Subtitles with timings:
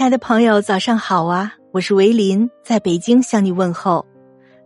[0.00, 1.52] 亲爱的朋友，早上好啊！
[1.72, 4.06] 我是维林，在北京向你问候。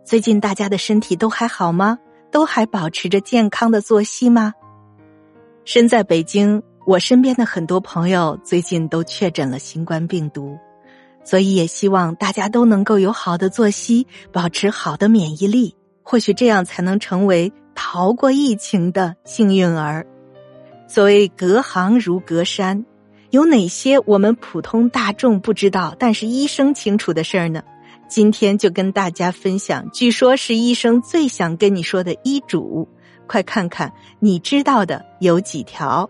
[0.01, 1.99] 最近大家的身体都还好吗？
[2.31, 4.53] 都还保持着健康的作息吗？
[5.65, 10.57] 身在北京，我身边的很多朋友最近都确诊了新冠病毒，
[11.25, 20.07] 所以也希望大家都能够有好的作息，保持好的免疫力，或许这样才能成为逃过疫情的幸运儿。
[20.87, 22.85] 所谓隔行如隔山。
[23.35, 27.61] 有哪些我们普通大众不知道，但是医生清楚的事儿呢？
[28.07, 32.87] 今天就跟大家分享，据说是医生最想跟你说的医嘱，
[33.27, 36.09] 快看看你知道的有几条。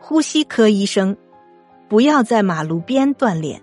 [0.00, 1.14] 呼吸科医生，
[1.90, 3.60] 不要在马路边锻炼。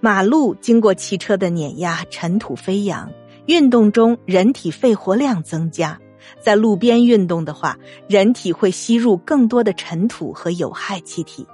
[0.00, 3.10] 马路经过汽车的碾压，尘土飞扬，
[3.46, 5.98] 运动中人体肺活量增加。
[6.40, 11.46] 在路边运动的话，人体会吸入更多的尘土和有害气体。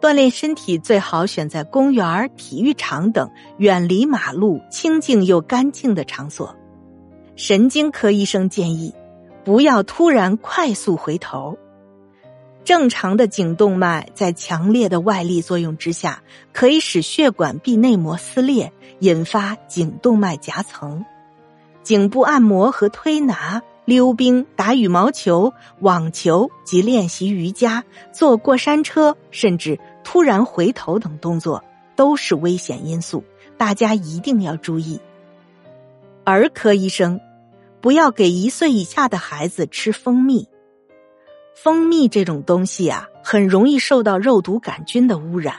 [0.00, 6.56] 锻炼身体最好选在公园、体育场等远离马路、清静又干净的场所。
[7.36, 8.94] 神经科医生建议，
[9.44, 11.58] 不要突然快速回头。
[12.64, 21.04] 正常的颈动脉在强烈的外力作用之下，可以使血管壁内膜撕裂，引发颈动脉夹层。
[21.82, 23.62] 颈部按摩和推拿。
[23.90, 31.64] 溜冰、打羽毛球、网球及练习瑜伽、坐过山车，甚至突然回头等动作，
[31.96, 33.24] 都是危险因素，
[33.58, 35.00] 大家一定要注意。
[36.22, 37.20] 儿科医生，
[37.80, 40.46] 不要给一岁以下的孩子吃蜂蜜。
[41.56, 45.56] 蜂蜜这种东西啊，很容易受到肉毒杆菌的污染。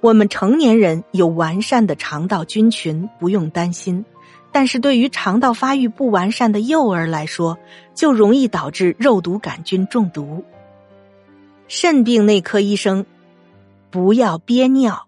[0.00, 4.04] 我们成年人有完善的肠道菌群，不用担心。
[4.50, 7.58] 但是对于肠道发育不完善的幼儿来说，
[7.94, 10.44] 就容易导致肉毒杆菌中毒。
[11.68, 13.04] 肾病内科医生，
[13.90, 15.06] 不要憋尿，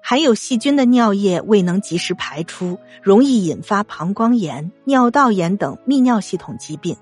[0.00, 6.96] 含有细菌的尿液未能及时排出，容易引发膀胱炎、尿道炎等泌尿系统疾病。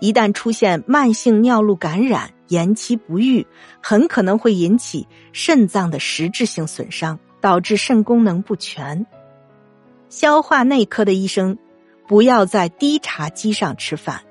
[0.00, 3.46] 一旦出现慢性尿路感染，延期不愈，
[3.80, 9.06] 很可能会引起肾脏的实质性损伤，导致肾功能不全。
[10.10, 11.58] 消化内科的医生，
[12.06, 14.22] 不要在低茶几上吃饭。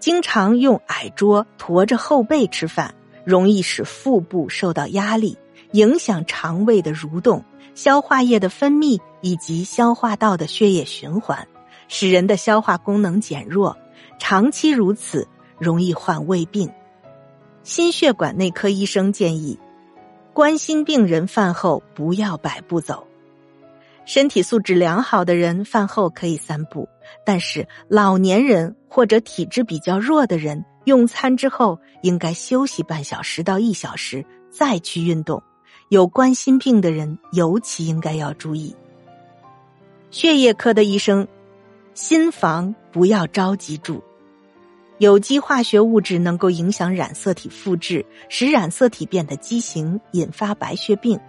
[0.00, 5.36] 经常用矮桌驮着后背吃饭，容易使腹部受到压力，
[5.72, 11.48] 影响肠胃的蠕动、消化液的分泌以及消化道的血液循环，
[11.88, 13.76] 使人的消化功能减弱。
[14.20, 15.26] 长期如此，
[15.58, 16.70] 容易患胃病。
[17.64, 19.58] 心血管内科医生建议，
[20.32, 23.07] 冠心病人饭后不要百步走。
[24.08, 26.88] 身体素质良好的人饭后可以散步，
[27.26, 35.42] 但是老年人或者体质比较弱的人用餐之后应该休息半小时到一小时再去运动。
[35.90, 38.74] 有冠心病的人尤其应该要注意。
[40.10, 41.28] 血液科的医生，
[41.92, 44.02] 心房不要着急住，
[44.96, 51.20] 有机化学物质能够影响染色体复制，使染色体变得畸形，引发白血病。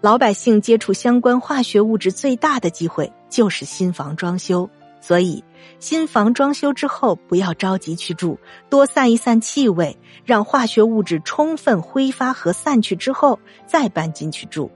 [0.00, 4.68] 老百姓接触相关化学物质最大的机会就是新房装修，
[5.00, 5.42] 所以
[5.80, 14.70] 新房装修之后不要着急去住，多散一散气味，让化学物质充分挥发和散去之后再搬进去住。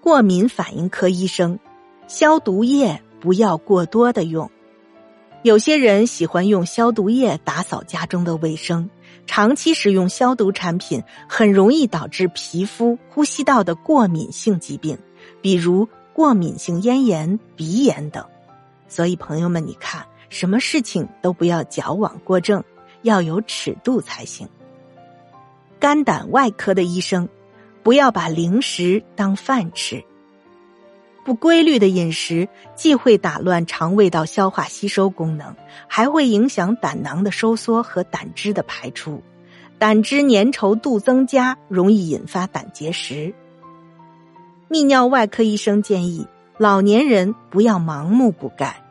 [0.00, 1.58] 过敏反应科医生，
[2.08, 4.50] 消毒液不要过多的用，
[5.42, 8.88] 有些人喜欢用消毒液打扫家中的卫生。
[9.26, 14.98] 长期使用消毒产品，很容易导致皮肤、呼吸道的过敏性疾病，
[15.40, 18.24] 比如过敏性咽炎、鼻炎等。
[18.88, 22.62] 所以，朋友们，你看，什么事情都不要矫枉过正，
[23.02, 24.48] 要有尺度才行。
[25.78, 27.28] 肝胆外科的医生，
[27.82, 30.04] 不要把零食当饭吃。
[31.22, 35.54] 不规律的饮食既会打乱肠胃道消化吸收功能，
[35.86, 39.22] 还会影响胆囊的收缩和胆汁的排出，
[39.78, 43.34] 胆汁粘稠度增加，容易引发胆结石。
[44.70, 46.26] 泌尿外科医生建议
[46.56, 48.82] 老年人不要盲目补钙，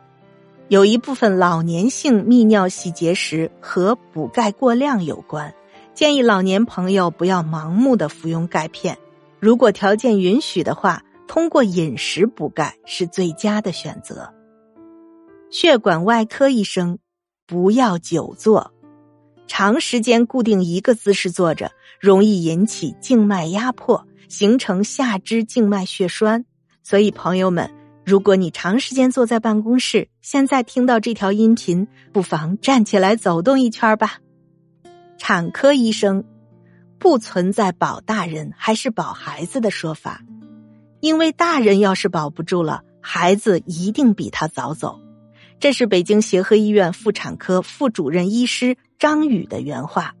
[0.68, 5.52] 有一部分老年性泌尿系结石和补钙过量有关，
[5.94, 8.96] 建议老年朋友不要盲目的服用钙片，
[9.40, 11.02] 如果条件允许的话。
[11.30, 14.34] 通过饮食补钙是最佳的选择。
[15.48, 16.98] 血管外科医生，
[17.46, 18.72] 不要久坐，
[19.46, 26.44] 长时间固定一个姿势坐着，容易引起静脉压迫，形成下肢静脉血栓。
[26.82, 27.70] 所以，朋友们，
[28.04, 34.18] 如果你长时间坐在办公室，现在听到这条音频，不妨站起来走动一圈吧。
[35.16, 36.24] 产科医生，
[36.98, 40.20] 不存在保大人还是保孩子的说法，
[41.00, 45.00] 因为大人要是保不住了，孩子一定比他早走。
[45.58, 50.14] 这是北京协和医院妇产科副主任医师张宇的原话。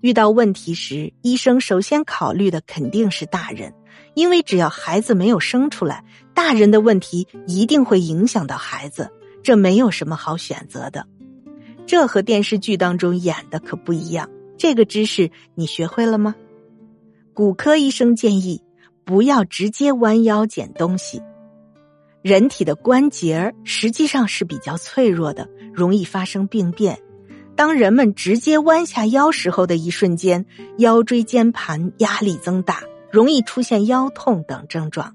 [0.00, 3.72] 遇到问题时，医生首先考虑的肯定是大人，
[4.14, 6.04] 因为只要孩子没有生出来，
[6.34, 9.10] 大人的问题一定会影响到孩子，
[9.42, 11.06] 这没有什么好选择的。
[11.86, 14.28] 这和电视剧当中演的可不一样。
[14.56, 16.34] 这个知识你学会了吗？
[17.34, 18.62] 骨科医生建议
[19.04, 21.22] 不要直接弯腰捡东西。
[22.22, 27.00] 人体的关节实际上是比较脆弱的，容易发生病变。
[27.56, 30.46] 当人们直接弯下腰时候的一瞬间，
[30.78, 35.14] 腰椎间盘压力增大，容易出现腰痛等症状。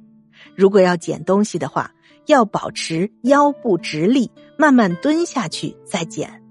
[0.54, 1.92] 如果要捡东西的话，
[2.26, 6.44] 要保持腰部直立，慢慢蹲下去再捡。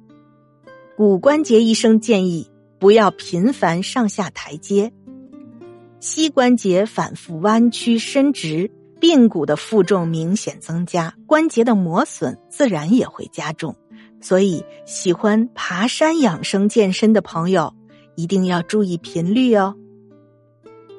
[0.96, 4.90] 骨关节医生建议不要频繁上下台阶。
[6.00, 8.70] 膝关节反复弯曲伸直，
[9.00, 13.74] 髌骨的负重明显增加，关节的磨损自然也会加重。
[14.20, 17.74] 所以，喜欢爬山养生健身的朋友
[18.14, 19.74] 一定要注意频率哦。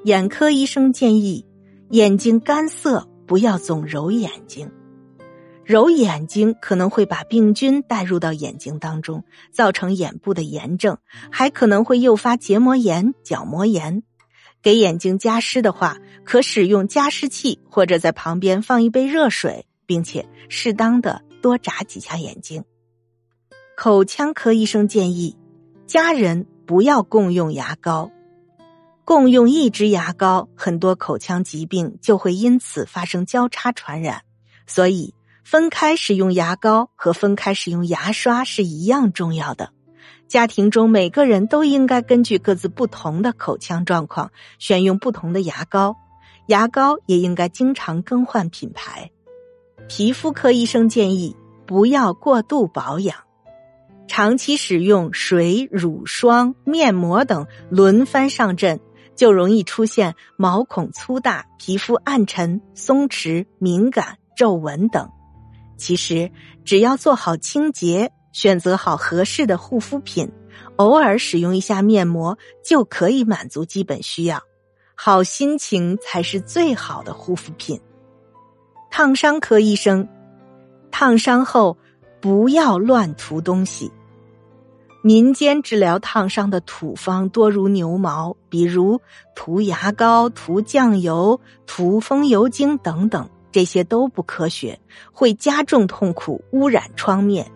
[0.03, 1.45] 眼科医生建议，
[1.89, 4.71] 眼睛干涩不要总揉眼睛，
[5.65, 10.97] 揉眼睛可能会把病菌带入到眼睛当中，造成眼部的炎症，
[11.31, 14.03] 还可能会诱发结膜炎、角膜炎。
[14.61, 22.63] 给眼睛加湿的话，可使用加湿器，或者在旁边放一杯热水，并且适当的多眨几下眼睛。
[23.75, 25.37] 口腔科医生建议，
[25.85, 28.11] 家人不要共用牙膏，
[29.05, 34.23] 共用一支牙膏，很多口腔疾病就会因此发生交叉传染。
[34.65, 35.13] 所以，
[35.45, 39.71] 分开使用牙膏和分开使用牙刷是一样重要的。
[40.27, 45.95] 家庭中每个人都应该根据各自不同的口腔状况，选用不同的牙膏，
[46.47, 49.11] 牙膏也应该经常更换品牌。
[49.87, 51.35] 皮肤科医生建议，
[51.65, 53.17] 不要过度保养。
[54.07, 58.79] 长期使用水、乳霜、面膜等轮番上阵，
[59.15, 65.09] 就容易出现毛孔粗大、皮肤暗沉、松弛、敏感、皱纹等。
[65.77, 66.31] 其实，
[66.65, 70.31] 只要做好清洁，选择好合适的护肤品，
[70.75, 74.43] 偶尔使用一下面膜，就可以满足基本需要。
[74.93, 77.81] 好心情才是最好的护肤品。
[78.91, 80.07] 烫伤科医生，
[80.91, 81.79] 烫伤后
[82.21, 83.91] 不要乱涂东西。
[85.01, 89.01] 民间治疗烫伤的土方多如牛毛，比如
[89.33, 94.79] 涂牙膏、涂酱油、涂风油精等等，这些都不科学，
[95.11, 97.51] 会加重痛苦，污染创面。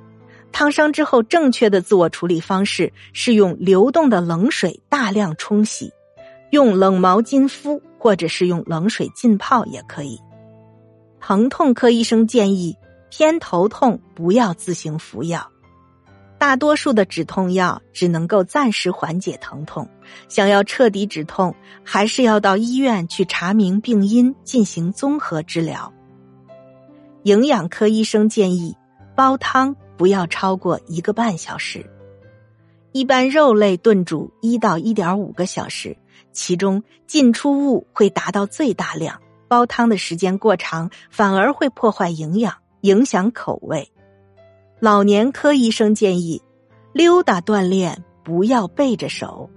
[0.51, 5.92] 烫伤之后，正确的自我处理方式是用流动的冷水大量冲洗，
[6.51, 10.19] 用冷毛巾敷，或者是用冷水浸泡也可以。
[11.19, 12.75] 疼痛科医生建议，
[13.09, 15.48] 偏头痛不要自行服药。
[16.38, 19.88] 大多数的止痛药只能够暂时缓解疼痛，
[20.27, 25.94] 想要彻底止痛，还是要到医院去查明病因，进行综合治疗。
[27.24, 28.75] 营养科医生建议
[29.15, 31.86] 煲汤不要超过一个半小时，
[32.92, 35.95] 一般肉类炖煮一到一点五个小时，
[36.33, 43.91] 其中进出物会达到最大量，煲汤的时间过长反而会破坏营养，影响口味。
[44.79, 46.41] 老年科医生建议，
[46.93, 49.51] 溜达锻炼不要背着手。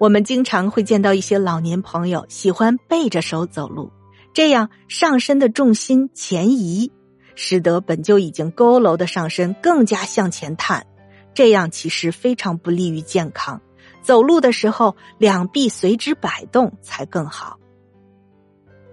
[0.00, 3.92] 我们经常会见到一些老年朋友喜欢背着手走路，
[4.32, 6.90] 这样上身的重心前移，
[7.34, 10.86] 使得本就已经佝偻的上身更加向前探，
[11.34, 13.60] 这样其实非常不利于健康。
[14.02, 17.58] 走路的时候，两臂随之摆动才更好。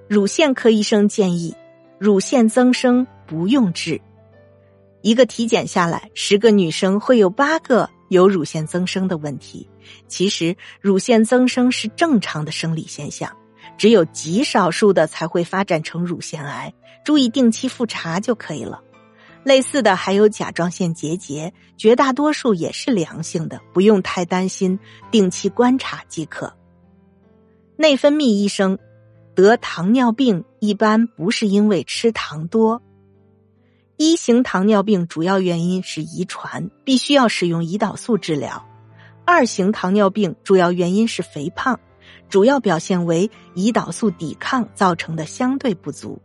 [0.08, 1.56] 乳腺科医生建议，
[2.00, 4.02] 乳腺增生不用治。
[5.02, 9.68] 一个体检下来，十个女生会有八个有乳腺增生的问题。
[10.08, 13.36] 其实，乳腺增生是正常的生理现象，
[13.78, 16.74] 只有极少数的才会发展成乳腺癌。
[17.04, 18.82] 注意定期复查就可以了。
[19.44, 24.78] 类似的还有甲状腺结节，绝大多数也是良性的，不用太担心，
[25.10, 26.54] 定期观察即可。
[27.76, 28.78] 内分泌医生
[29.34, 32.84] 得糖尿病一般不是因为吃糖多。
[33.98, 38.64] 一型糖尿病主要原因是遗传，必须要使用胰岛素治疗；
[39.26, 41.80] 二型糖尿病主要原因是肥胖，
[42.30, 46.22] 主要表现为胰岛素抵抗造成的相对不足。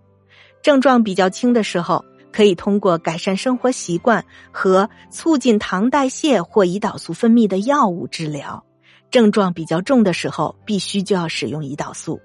[0.66, 8.64] 症状比较轻的时候，可以通过改善生活习惯和促进糖代谢或胰岛素分泌的药物治疗；
[9.08, 12.20] 症状比较重的时候，必须就要使用胰岛素。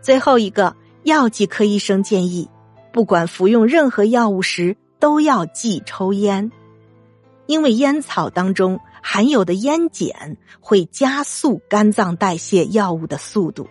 [0.00, 2.48] 最后一个，药剂科医生建议，
[2.92, 6.52] 不管服用任何药物时都要忌抽烟，
[7.46, 13.66] 因为烟草当中含有的烟碱会加速肝脏代谢药物的速度。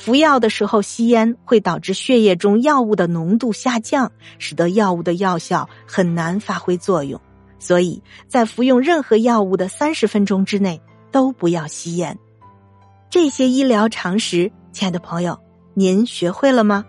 [0.00, 7.20] 服药的时候吸烟会导致血液中药物的浓度下降，使得药物的药效很难发挥作用。
[7.58, 10.80] 所以在服用任何药物的三十分钟之内
[11.12, 12.18] 都不要吸烟。
[13.10, 15.38] 这些医疗常识，亲爱的朋友，
[15.74, 16.82] 您学会了吗？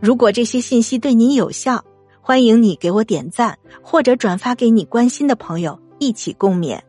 [0.00, 1.84] 如果这些信息对您有效，
[2.20, 6.80] 欢迎你给我点赞或者转发给你关心的朋友，一起共勉。